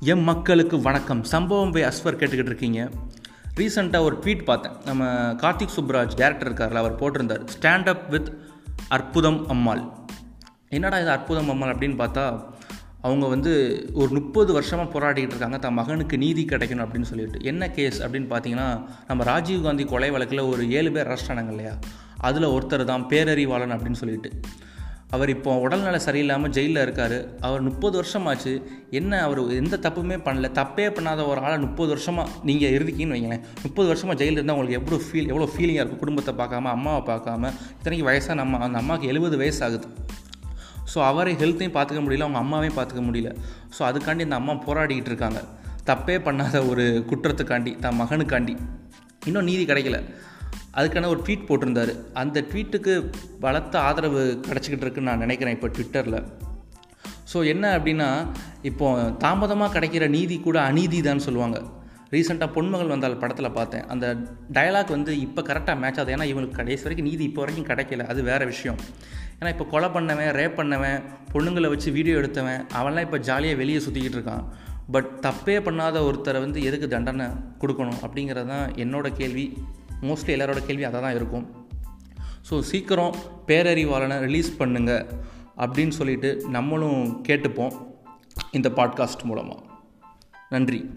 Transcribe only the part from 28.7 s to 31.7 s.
என்ன அவர் எந்த தப்புமே பண்ணல. தப்பே பண்ணாத ஒரு ஆளை